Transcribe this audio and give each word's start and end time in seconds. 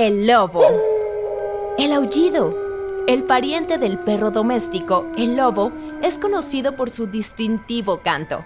El 0.00 0.28
lobo. 0.28 0.62
El 1.76 1.92
aullido. 1.92 2.56
El 3.08 3.24
pariente 3.24 3.78
del 3.78 3.98
perro 3.98 4.30
doméstico, 4.30 5.08
el 5.16 5.34
lobo, 5.34 5.72
es 6.04 6.18
conocido 6.18 6.76
por 6.76 6.88
su 6.88 7.08
distintivo 7.08 7.98
canto. 7.98 8.44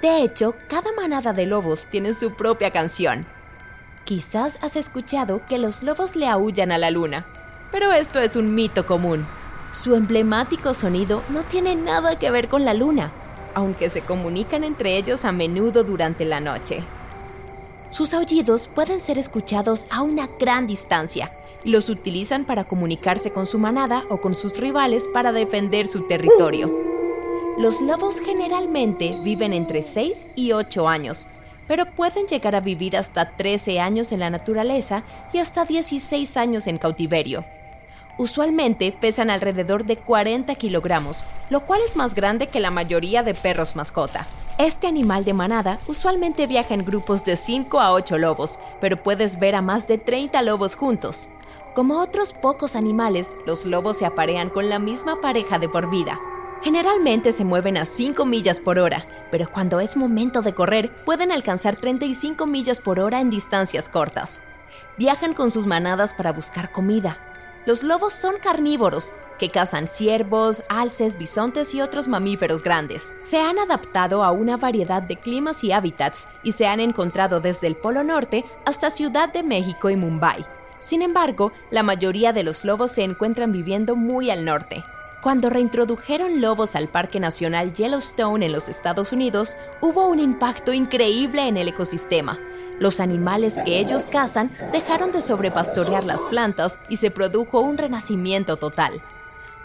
De 0.00 0.22
hecho, 0.22 0.54
cada 0.68 0.92
manada 0.92 1.32
de 1.32 1.46
lobos 1.46 1.88
tiene 1.88 2.14
su 2.14 2.34
propia 2.34 2.70
canción. 2.70 3.26
Quizás 4.04 4.60
has 4.62 4.76
escuchado 4.76 5.44
que 5.48 5.58
los 5.58 5.82
lobos 5.82 6.14
le 6.14 6.28
aullan 6.28 6.70
a 6.70 6.78
la 6.78 6.92
luna, 6.92 7.26
pero 7.72 7.92
esto 7.92 8.20
es 8.20 8.36
un 8.36 8.54
mito 8.54 8.86
común. 8.86 9.26
Su 9.72 9.96
emblemático 9.96 10.74
sonido 10.74 11.24
no 11.28 11.42
tiene 11.42 11.74
nada 11.74 12.20
que 12.20 12.30
ver 12.30 12.48
con 12.48 12.64
la 12.64 12.72
luna, 12.72 13.10
aunque 13.54 13.88
se 13.88 14.02
comunican 14.02 14.62
entre 14.62 14.96
ellos 14.96 15.24
a 15.24 15.32
menudo 15.32 15.82
durante 15.82 16.24
la 16.24 16.38
noche. 16.38 16.84
Sus 17.94 18.12
aullidos 18.12 18.66
pueden 18.66 18.98
ser 18.98 19.18
escuchados 19.18 19.86
a 19.88 20.02
una 20.02 20.28
gran 20.40 20.66
distancia 20.66 21.30
los 21.64 21.88
utilizan 21.88 22.44
para 22.44 22.64
comunicarse 22.64 23.30
con 23.30 23.46
su 23.46 23.58
manada 23.58 24.04
o 24.10 24.20
con 24.20 24.34
sus 24.34 24.58
rivales 24.58 25.08
para 25.12 25.32
defender 25.32 25.86
su 25.86 26.06
territorio. 26.06 26.70
Los 27.58 27.80
lobos 27.80 28.20
generalmente 28.20 29.16
viven 29.22 29.52
entre 29.52 29.82
6 29.82 30.28
y 30.34 30.52
8 30.52 30.88
años, 30.88 31.26
pero 31.66 31.86
pueden 31.86 32.26
llegar 32.26 32.54
a 32.54 32.60
vivir 32.60 32.96
hasta 32.96 33.36
13 33.36 33.80
años 33.80 34.12
en 34.12 34.20
la 34.20 34.30
naturaleza 34.30 35.04
y 35.32 35.38
hasta 35.38 35.64
16 35.64 36.36
años 36.36 36.66
en 36.66 36.78
cautiverio. 36.78 37.44
Usualmente 38.16 38.92
pesan 38.92 39.28
alrededor 39.28 39.84
de 39.84 39.96
40 39.96 40.54
kilogramos, 40.54 41.24
lo 41.50 41.64
cual 41.66 41.80
es 41.86 41.96
más 41.96 42.14
grande 42.14 42.46
que 42.46 42.60
la 42.60 42.70
mayoría 42.70 43.24
de 43.24 43.34
perros 43.34 43.74
mascota. 43.74 44.24
Este 44.56 44.86
animal 44.86 45.24
de 45.24 45.34
manada 45.34 45.80
usualmente 45.88 46.46
viaja 46.46 46.74
en 46.74 46.84
grupos 46.84 47.24
de 47.24 47.34
5 47.34 47.80
a 47.80 47.92
8 47.92 48.18
lobos, 48.18 48.60
pero 48.80 48.96
puedes 48.96 49.40
ver 49.40 49.56
a 49.56 49.62
más 49.62 49.88
de 49.88 49.98
30 49.98 50.42
lobos 50.42 50.76
juntos. 50.76 51.28
Como 51.74 52.00
otros 52.00 52.32
pocos 52.32 52.76
animales, 52.76 53.34
los 53.46 53.64
lobos 53.64 53.98
se 53.98 54.06
aparean 54.06 54.48
con 54.48 54.68
la 54.68 54.78
misma 54.78 55.20
pareja 55.20 55.58
de 55.58 55.68
por 55.68 55.90
vida. 55.90 56.20
Generalmente 56.62 57.32
se 57.32 57.44
mueven 57.44 57.76
a 57.76 57.84
5 57.84 58.24
millas 58.26 58.60
por 58.60 58.78
hora, 58.78 59.06
pero 59.32 59.48
cuando 59.50 59.80
es 59.80 59.96
momento 59.96 60.40
de 60.40 60.54
correr 60.54 60.88
pueden 61.04 61.32
alcanzar 61.32 61.74
35 61.74 62.46
millas 62.46 62.80
por 62.80 63.00
hora 63.00 63.20
en 63.20 63.30
distancias 63.30 63.88
cortas. 63.88 64.40
Viajan 64.98 65.34
con 65.34 65.50
sus 65.50 65.66
manadas 65.66 66.14
para 66.14 66.30
buscar 66.30 66.70
comida. 66.70 67.18
Los 67.66 67.82
lobos 67.82 68.12
son 68.12 68.34
carnívoros, 68.42 69.12
que 69.38 69.50
cazan 69.50 69.88
ciervos, 69.88 70.62
alces, 70.68 71.18
bisontes 71.18 71.74
y 71.74 71.80
otros 71.80 72.08
mamíferos 72.08 72.62
grandes. 72.62 73.14
Se 73.22 73.40
han 73.40 73.58
adaptado 73.58 74.22
a 74.22 74.32
una 74.32 74.56
variedad 74.56 75.02
de 75.02 75.16
climas 75.16 75.64
y 75.64 75.72
hábitats 75.72 76.28
y 76.42 76.52
se 76.52 76.66
han 76.66 76.80
encontrado 76.80 77.40
desde 77.40 77.66
el 77.66 77.76
Polo 77.76 78.04
Norte 78.04 78.44
hasta 78.64 78.90
Ciudad 78.90 79.32
de 79.32 79.42
México 79.42 79.88
y 79.88 79.96
Mumbai. 79.96 80.44
Sin 80.78 81.00
embargo, 81.00 81.52
la 81.70 81.82
mayoría 81.82 82.34
de 82.34 82.42
los 82.42 82.64
lobos 82.64 82.90
se 82.90 83.02
encuentran 83.02 83.52
viviendo 83.52 83.96
muy 83.96 84.30
al 84.30 84.44
norte. 84.44 84.82
Cuando 85.22 85.48
reintrodujeron 85.48 86.42
lobos 86.42 86.76
al 86.76 86.88
Parque 86.88 87.18
Nacional 87.18 87.72
Yellowstone 87.72 88.44
en 88.44 88.52
los 88.52 88.68
Estados 88.68 89.10
Unidos, 89.10 89.56
hubo 89.80 90.06
un 90.06 90.20
impacto 90.20 90.74
increíble 90.74 91.48
en 91.48 91.56
el 91.56 91.68
ecosistema. 91.68 92.38
Los 92.80 93.00
animales 93.00 93.58
que 93.64 93.78
ellos 93.78 94.06
cazan 94.06 94.50
dejaron 94.72 95.12
de 95.12 95.20
sobrepastorear 95.20 96.04
las 96.04 96.22
plantas 96.22 96.78
y 96.88 96.96
se 96.96 97.10
produjo 97.10 97.60
un 97.60 97.78
renacimiento 97.78 98.56
total. 98.56 99.00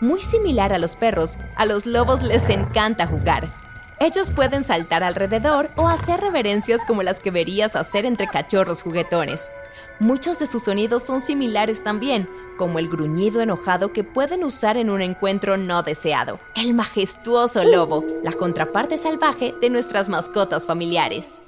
Muy 0.00 0.20
similar 0.20 0.72
a 0.72 0.78
los 0.78 0.96
perros, 0.96 1.36
a 1.56 1.66
los 1.66 1.86
lobos 1.86 2.22
les 2.22 2.48
encanta 2.50 3.06
jugar. 3.06 3.48
Ellos 4.00 4.30
pueden 4.30 4.64
saltar 4.64 5.04
alrededor 5.04 5.70
o 5.76 5.88
hacer 5.88 6.20
reverencias 6.20 6.80
como 6.86 7.02
las 7.02 7.20
que 7.20 7.30
verías 7.30 7.76
hacer 7.76 8.04
entre 8.06 8.26
cachorros 8.26 8.82
juguetones. 8.82 9.50
Muchos 10.00 10.40
de 10.40 10.46
sus 10.46 10.64
sonidos 10.64 11.04
son 11.04 11.20
similares 11.20 11.84
también, 11.84 12.28
como 12.58 12.78
el 12.78 12.88
gruñido 12.88 13.40
enojado 13.40 13.92
que 13.92 14.02
pueden 14.02 14.42
usar 14.42 14.76
en 14.76 14.92
un 14.92 15.00
encuentro 15.00 15.56
no 15.56 15.82
deseado. 15.82 16.38
El 16.56 16.74
majestuoso 16.74 17.64
lobo, 17.64 18.04
la 18.22 18.32
contraparte 18.32 18.98
salvaje 18.98 19.54
de 19.60 19.70
nuestras 19.70 20.08
mascotas 20.08 20.66
familiares. 20.66 21.40